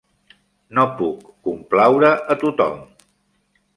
[0.77, 2.81] No puc complaure a tothom.